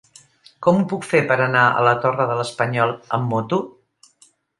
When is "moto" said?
3.35-3.61